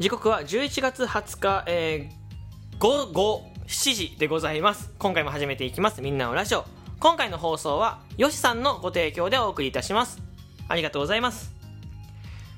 [0.00, 6.64] 時刻は11月20日、えー、午後7時でございます今回も始めていきますみんなのラジオ
[7.00, 10.22] 今回の放送はよしさんのご提供でお送りいたします
[10.68, 11.52] ありがとうございます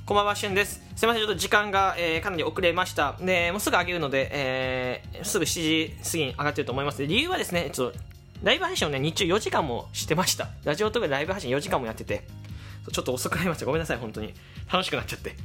[0.07, 0.83] こんばんは、しゅんです。
[0.95, 3.17] すいません、ちょっと時間が、えー、かなり遅れました。
[3.21, 7.07] で、もうすぐ上げるので、えー、すぐ7時過ぎに上がってると思います。
[7.07, 7.99] 理由はですね、ちょっと、
[8.43, 10.49] ライブ配信をね、日中4時間もしてました。
[10.65, 12.27] ラジオとかでライブ配信4時間もやってて、
[12.93, 13.65] ちょっと遅くなりました。
[13.65, 14.35] ごめんなさい、本当に。
[14.71, 15.37] 楽しくなっちゃって。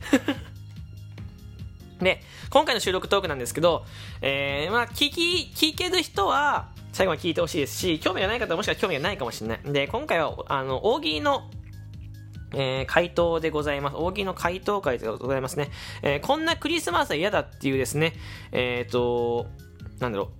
[1.99, 3.85] で、今回の収録トークなんですけど、
[4.21, 9.59] えー、まあ、聞き、聞ける人は、最後まで聞いてほしいですし、興味がない方はもしかしたら興味がないかもしれない。
[9.65, 11.49] で、今回は、あの、大喜利の
[12.53, 13.97] えー、回答でございます。
[13.97, 15.69] 大喜利の回答会でございますね。
[16.01, 18.13] えー、こんなクリスマスは嫌だっていうですね、
[18.51, 19.47] えっ、ー、と、
[19.99, 20.31] なんだろ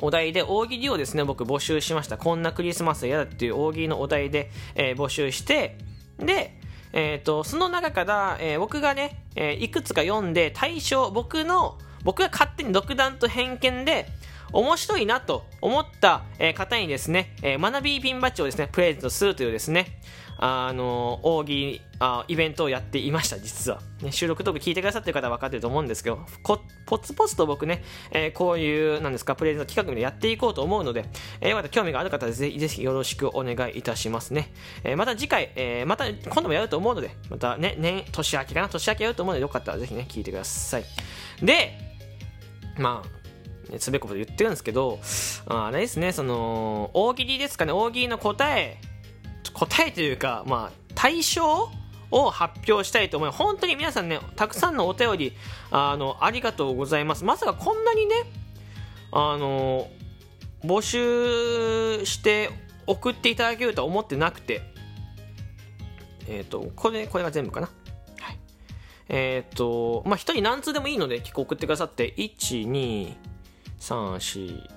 [0.00, 0.06] う。
[0.06, 2.18] お題で大喜利をですね、僕募集しました。
[2.18, 5.76] こんなクリスマスは嫌だっていう大喜利のお題で、えー募集して、
[6.18, 6.60] で、
[6.92, 14.06] えっ、と、その中から、え僕がね、えいくつか読んで対象、僕の、僕が勝手に独断と偏見で、
[14.52, 19.98] 面白いなと思った方にですね、学びピンバッジをですね、プレゼントするというですね、
[20.44, 23.80] あの、大喜利、あイベントをやっていました、実は。
[24.02, 31.04] ね、収録トーク聞いてくださってる方は分かってると思うんですけど、ポツポツと僕ね、え、こういう、なんですか、プレゼント企画でやっていこうと思うので、
[31.40, 34.52] え、よかったら興味がある方はぜひ、ぜひよろしくお願いいたしますね。
[34.82, 40.84] え、また次回、え、また今度もやると思うので、またね、年、年明けかな年明けやると思うので、よかったらぜひね、聞いてください。
[41.40, 41.78] で、
[42.78, 43.21] まあ、
[43.78, 44.98] つべこべ言ってるんですけど、
[45.46, 48.78] あれですね、その、大喜利ですかね、大喜利の答え、
[49.52, 51.68] 答えというか、まあ、対象
[52.10, 53.38] を発表したいと思います。
[53.38, 55.32] 本当に皆さんね、たくさんのお便り、
[55.70, 57.24] あの、ありがとうございます。
[57.24, 58.14] まさかこんなにね、
[59.10, 59.88] あの、
[60.64, 62.50] 募集して
[62.86, 64.62] 送っていただけるとは思ってなくて、
[66.28, 67.68] えっ、ー、と、これ、これが全部かな。
[68.20, 68.38] はい。
[69.08, 73.14] えっ、ー、と、まあ、一人何通でもいいので、結構送ってくださって、1、2、
[73.82, 74.70] 3、4、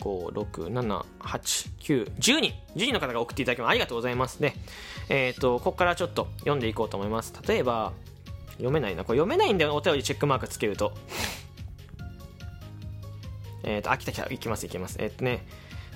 [0.00, 4.54] 5678910人10人の方が送っていただきまありがとうございますね
[5.08, 7.92] えっ、ー、とここからちょっと読んでいこうと思います例えば
[8.52, 10.92] 読めないなこれ読めないんだよお便りチェックマークつけると
[13.62, 15.46] えっ、ー、とあ来た来たいきますいきますえっ、ー、とね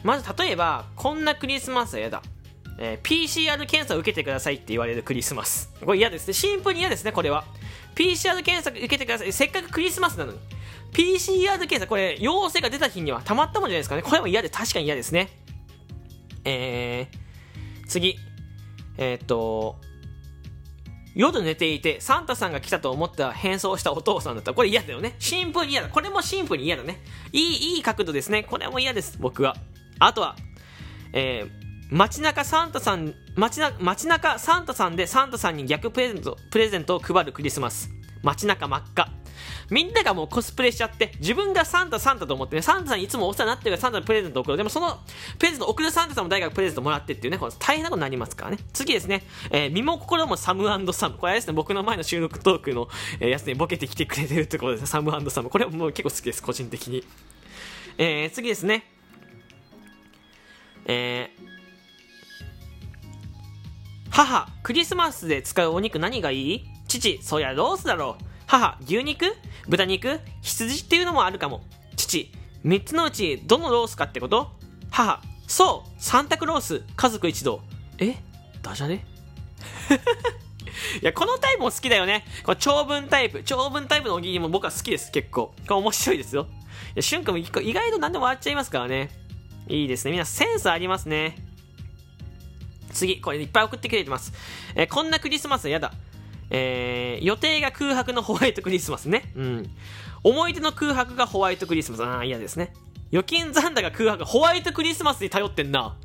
[0.03, 2.23] まず例えばこんなクリスマスは嫌だ
[2.77, 5.73] えー、PCR 検査を受けてくださいって言われるクリスマス。
[5.85, 6.35] これ嫌ですね。
[6.35, 7.45] シンプルに嫌ですね、これは。
[7.95, 9.33] PCR 検査受けてください。
[9.33, 10.39] せっかくクリスマスなのに。
[10.95, 14.03] PCR 検査、これ、陽性が出た日にはたまったもんじゃないですかね。
[14.03, 15.29] これも嫌で、確かに嫌ですね。
[16.45, 18.17] えー、次。
[18.97, 19.77] えー、っと、
[21.17, 25.17] 夜寝ていて、サンタさんが来たと思った変装したお父さんだったら、これ嫌だよね。
[25.19, 25.89] シンプルに嫌だ。
[25.89, 27.03] これもシンプルに嫌だね。
[27.33, 28.45] いい、いい角度ですね。
[28.45, 29.57] これも嫌です、僕は。
[29.99, 30.37] あとは、
[31.13, 37.91] えー、街中サンタさん、街な街中サンタさんでサンタさんに逆プレゼント、プレゼントを配るクリスマス。
[38.23, 39.24] 街中真っ赤。
[39.71, 44.57] みんながもうコスプレしちゃって、自分がサンタサンタと思ってね、サンタさんいつもお世話になってるからサンタのプレゼントを送る。
[44.57, 44.99] でもその
[45.39, 48.59] プレゼントを送るサンタさんも誰かプレゼントもらってっていうね、この大変なことになりますからね。
[48.73, 51.17] 次ですね、えー、身も心もサムサム。
[51.17, 52.89] これあれですね、僕の前の収録トークの、
[53.21, 55.51] え、やつにボケてきてくれてるってことですね、サムサム。
[55.51, 57.05] これもう結構好きです、個人的に。
[57.99, 58.91] えー、次ですね。
[60.87, 61.45] えー、
[64.11, 66.65] 母、クリスマスで使うお肉何がいい？
[66.87, 68.25] 父、そりゃロースだろう。
[68.59, 69.35] 母、牛肉？
[69.69, 70.21] 豚肉？
[70.43, 71.65] 羊っていうのもあるかも。
[71.97, 72.31] 父、
[72.65, 74.53] 3つのうちどのロースかってこと？
[74.91, 77.61] 母、そうサンタクロース家族一同。
[77.99, 78.15] え？
[78.63, 78.95] ダジャレ？
[81.03, 82.25] いや、このタイプも好きだよね。
[82.45, 83.43] この長文タイプ。
[83.45, 85.55] 長文タイプのおぎりも僕は好きです、結構。
[85.67, 86.47] これ面白いですよ。
[86.47, 89.11] いや、しゅんくんも意外と何でも笑っちゃいますからね。
[89.69, 90.13] いいですね。
[90.13, 91.37] みんなセンスありますね。
[92.93, 94.33] 次、これいっぱい送ってくれてます。
[94.77, 95.93] えー、こんなクリスマス嫌だ。
[96.57, 99.33] えー、予定が空白のホワイトクリスマスね。
[99.35, 99.71] うん。
[100.23, 102.05] 思い出の空白がホワイトクリスマス。
[102.05, 102.73] ああ、嫌ですね。
[103.11, 105.97] 預金残高空白、ホワイトクリスマスに頼ってんな。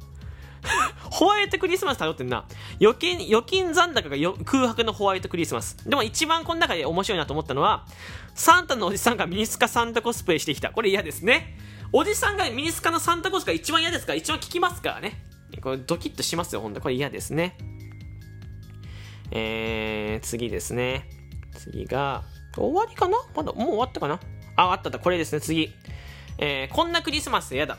[1.12, 2.46] ホワイトクリスマス頼ってんな。
[2.82, 5.88] 預金、預金残高が空白のホワイトクリスマス。
[5.88, 7.86] でも一番この中で面白いなと思ったのは、
[8.34, 10.72] サンタのおじさんがミニスカサンタコスプレしてきた。
[10.72, 11.58] これ嫌ですね。
[11.94, 15.24] おじさんがミニスカのサンタコスが一番嫌ですから、一番聞きますからね。
[15.62, 16.82] これドキッとしますよ、ほんと。
[16.82, 17.56] これ嫌ですね。
[19.32, 21.10] えー、次ですね。
[21.58, 22.24] 次が、
[22.56, 23.18] 終わりかな？
[23.36, 24.20] まだ、もう終わったかな？
[24.56, 25.74] あ、あっただ、これですね、次。
[26.38, 27.78] えー、こんなクリスマス嫌だ。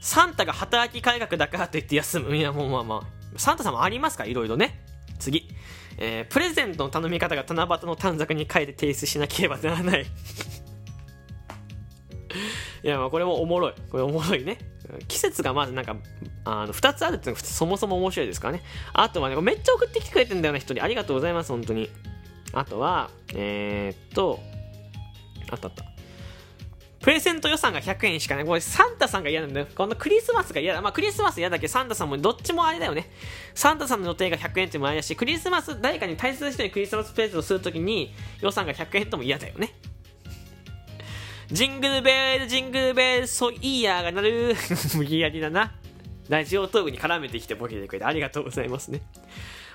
[0.00, 2.36] サンタが働き改革だからと言って休む。
[2.36, 3.38] いや、もうまあまあ。
[3.38, 4.26] サンタさんもありますか？
[4.26, 4.80] いろいろね。
[5.18, 5.48] 次。
[5.96, 10.06] えー、プレゼントの頼み方が七夕の短冊に書いて提出しなければならない。
[12.84, 13.74] いや、まあこれもおもろい。
[13.90, 14.58] これおもろいね。
[15.08, 15.96] 季節がまずなんか、
[16.44, 18.62] あの、二つあるっていうのがそもそも面白いですからね。
[18.92, 20.84] あとはね、めっちゃ送ってきてくれてんだよな、一人。
[20.84, 21.88] ありがとうございます、本当に。
[22.52, 24.38] あとは、えー、っと、
[25.50, 25.84] あったあった。
[27.00, 28.44] プレゼント予算が100円しかない。
[28.46, 29.66] これサンタさんが嫌なんだよ。
[29.74, 30.80] このクリスマスが嫌だ。
[30.80, 33.10] まあクリスマス嫌だけどサンタさんもどっちもあれだよね。
[33.54, 39.74] サンタさんの予定が100円ってもあれだし、クリスマス、誰かに大切な人にクリスマスプレゼントするときに予算が100円とも嫌だよね。
[41.50, 44.56] ジングルベール、ジングルベール、ソイヤーが鳴る。
[44.96, 45.72] 無理やりだな。
[46.28, 49.02] ラジオトークに絡めてきてボケてくれてありがとうございますね。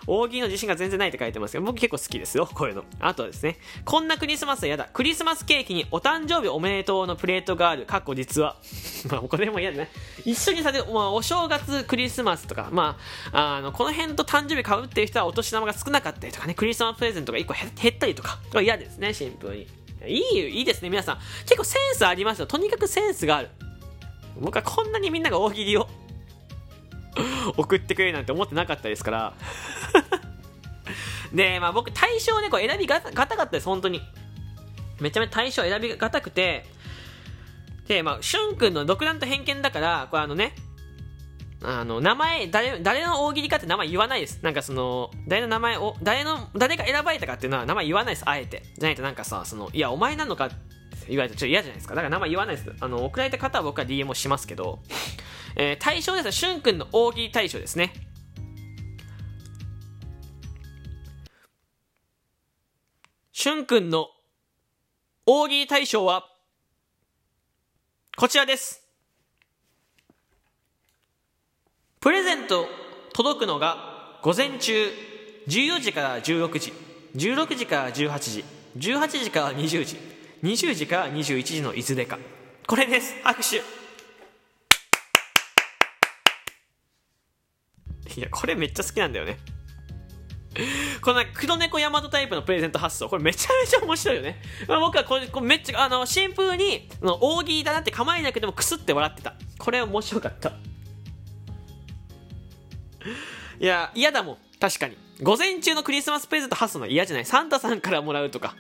[0.08, 2.84] 大喜利の自信が全然ないって書いてますけど、僕結構好きですよ、こういうの。
[3.00, 4.86] あとはですね、こんなクリスマスは嫌だ。
[4.86, 7.86] クリスマスケーキにお誕生日おめでとうのプレートがある。
[7.86, 8.56] かっこ実は。
[9.12, 9.92] まあ、これも嫌だね。
[10.26, 12.98] 一緒にさせ、まあ、お正月、クリスマスとか、ま
[13.32, 19.79] あ、あの、この辺と誕生日かぶってる人はお年玉が少なかったりとかね、クリスマスプレゼントが1個減ったりとか、嫌ですね、シンプルに。
[20.08, 21.20] いい、いいですね、皆さん。
[21.44, 22.48] 結構センスありますよ。
[22.48, 23.50] とにかくセンスがある。
[24.40, 25.88] 僕はこんなにみんなが大喜利を
[27.58, 29.34] 送ってくれるなんて思ってなかったですから
[31.34, 34.02] で、まあ僕対象ね、これ選びがたかったです、本当に。
[35.00, 36.66] めちゃめちゃ対象選びがたくて、
[37.88, 40.54] で、まあ、しゅんくんの独断と偏見だから、これあのね、
[41.62, 44.40] あの、名前、誰、誰の大喜利かって名前言わないです。
[44.42, 48.64] なんかその、誰の名前を、誰の、誰が選ばれたかっていうのは名前言わないです、あえて。
[48.76, 50.56] じゃないとなんかさ、その、いや、お前なのかって
[51.10, 51.96] 言われてちょっと嫌じゃないですか。
[51.96, 52.72] だから名前言わないです。
[52.80, 54.80] あの、送られた方は僕は DM をしますけど、
[55.58, 57.94] えー、対象ですしゅんくんの大喜利対象ですね。
[63.34, 64.08] しゅんくんの
[65.26, 66.26] 大喜利大賞は、
[68.16, 68.89] こちらです。
[72.02, 72.66] プレゼント
[73.12, 74.90] 届くのが午前中
[75.50, 76.72] 14時から16時、
[77.14, 78.46] 16時から18時、
[78.78, 79.98] 18時から20時、
[80.42, 82.18] 20時から21時のいずれか。
[82.68, 83.18] これです。
[83.22, 83.58] 拍手。
[83.58, 83.62] い
[88.22, 89.38] や、これめっちゃ好きなんだよね。
[91.02, 94.42] この黒猫ヤマトタイプのプレゼント発想、これめちゃめちゃ面白いよね。
[94.70, 99.36] まあ、僕はこれこれめっちゃ、あの、シンプルに、の大喜利だなって構えなくてもくすって笑ってた。
[99.58, 100.54] これ面白かった。
[103.60, 104.38] いや、嫌だもん。
[104.60, 104.98] 確かに。
[105.22, 107.26] 午前中のクリスマスプレゼント発送の嫌じゃない？
[107.26, 108.56] サンタさんからもらうとか。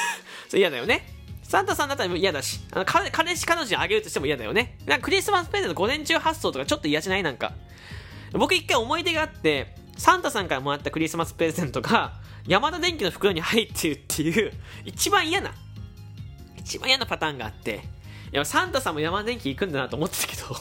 [0.48, 1.08] そ嫌だよね。
[1.42, 4.78] サンタさんだったら嫌だし、あの彼氏彼女にあげるとしても嫌だよね。
[4.86, 7.22] なんかクリスマスプレゼント午前中発送とかちょっと嫌じゃない？
[7.22, 7.52] なんか。
[8.32, 12.14] 僕一回思い出があって、サンタさんからもらったクリスマスプレゼントが、
[12.48, 14.52] 山田電機の袋に入ってるっていう、
[14.84, 15.52] 一番嫌な、
[16.56, 17.84] 一番嫌なパターンがあって、
[18.32, 20.56] いや、サンタさんも山田電機行くんだなと思ってたけど、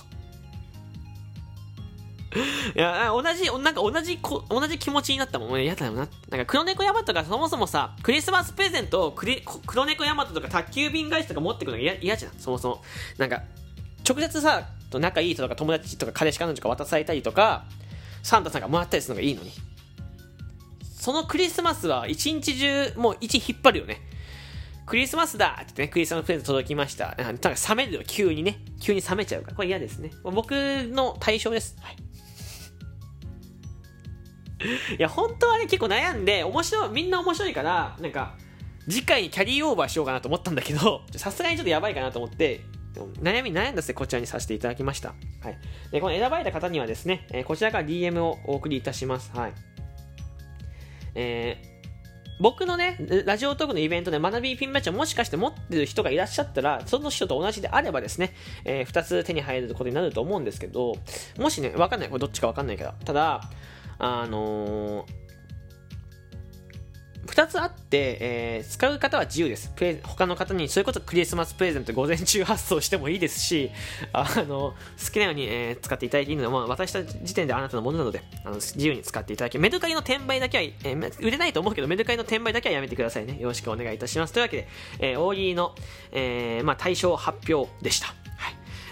[2.76, 5.54] いや、同じ、なんか同じ、同じ気持ちになったもん。
[5.54, 6.08] ね、嫌だよな。
[6.30, 12.32] なんか黒猫ヤマトがそもそもさ、クリスマスプレゼントをクリ黒猫ヤマトとか宅急便会社とか持ってくのが嫌じゃん。
[12.38, 12.84] そもそも。
[13.18, 13.44] なんか、
[14.08, 17.66] 直接さ、仲いい人とか友達とか彼氏彼女が渡されたりとか、
[18.22, 19.52] サンタさんがもらったりするのがいいのに。
[21.00, 24.02] そのクリスマスは一日中、もう一引っ張るよね。
[24.86, 27.16] クリスマスだってね、クリスマスプレゼント届きました。
[27.16, 28.60] ただ冷めるよ、急にね。
[28.82, 29.56] 急に冷めちゃうから。
[29.56, 30.12] これ嫌ですね。
[30.24, 31.78] 僕の対象です。
[31.82, 31.98] はい。
[34.98, 38.36] いや、本当はね、結構悩んで、面白い、みんな面白いから、なんか、
[38.88, 42.62] 次回にキャリーオーバーしようかなと思ったんだけど、 さすがにちょっとやばいかなと思って、
[43.22, 45.16] 悩み悩んだせこちらにさせていただきました。
[45.42, 45.58] はい。
[45.92, 49.32] で、この選ばれた方にはですね、えこちらから DM をお送りいたします。
[49.36, 49.54] はい。
[51.16, 51.74] えー
[52.40, 58.34] 僕のね、ラジオトークのイベントで学びピンバッジをもしかして持ってる人がいらっしゃったら、その人と同じであればですね、
[58.66, 60.96] えー、2つ手に入ることになると思うんですけど、
[61.38, 62.10] もしね、わかんない。
[62.10, 63.50] これどっちかわかんないけど、ただ、
[64.04, 65.24] あのー
[67.34, 69.74] 2つあって、えー、使う方は自由です。
[70.04, 73.72] 他の方に、それこそクリスマスプレゼント午前中発送してもいいですし、
[74.14, 83.40] あの、好きなように、えー、使っていただいていいので、まあ、渡した時点であなたのものなので、あの自由に使っていただき、メルカリの転売だけは、えー、売れないと思うけど、メルカリの転売だけはやめてくださいね。
[83.40, 84.34] よろしくお願いいたします。
[84.34, 84.68] というわけで、
[85.00, 85.76] えー、大喜利の、
[86.12, 88.08] えー、まあ、対象発表でした。
[88.08, 88.16] はい。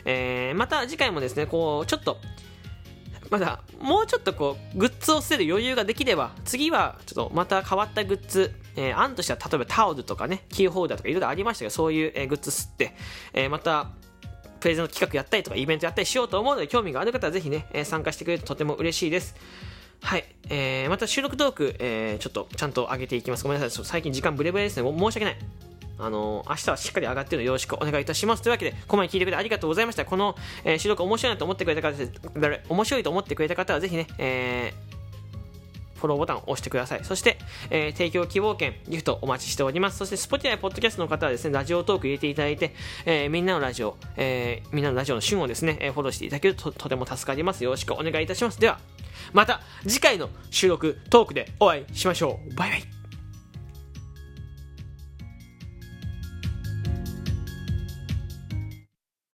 [0.05, 2.17] えー、また次回もですね、こう、ちょっと、
[3.31, 12.93] まだもうちょっとこうグッズを捨てる余裕ができれば次はちょっとまた変わったグッズ、えー、案としては例えばタオルとかねキーホルダーとかいろいろありましたけどそういう、えー、グッズ吸って、
[13.33, 13.89] えー、また
[14.59, 19.35] プレゼント企画やったりとかイベントやったりしようと思うので興味がある方はぜひね、えー、参加してくれるととても嬉しいです。
[20.01, 23.43] はい、えー、また収録トーク、えー、ちょっとちゃんと上げていきます。
[23.43, 23.85] ごめんなさい。
[23.85, 24.91] 最近時間ブレブレですね。
[24.91, 25.70] 申し訳ない。
[26.01, 28.41] あの明日はしっかり上がってるのよろしくお願いいたします。
[28.41, 30.05] というわけで、ここまで聞いてくれてありがとうございました。
[30.05, 31.95] この、えー、収録面白いなと思ってくれた方、
[32.69, 35.01] 面白いと思ってくれた方はぜひね、えー
[36.01, 37.05] フォローボタンを押してください。
[37.05, 37.37] そして、
[37.69, 39.99] えー、提供希望券、ギフトお待ちしております。
[39.99, 42.73] そして、Spotify、ポッドキャストの方はですね、ラジオトーク入れていただいて、
[43.05, 47.63] えー、みんなのラジオ、えー、みんなのラジオの旬をですね、えフォローしていただけるととても助かります。
[47.63, 48.59] よろしくお願いいたします。
[48.59, 48.79] では、
[49.31, 52.55] また次回の収録トークでお会いしましょう。
[52.55, 52.90] バイバイ。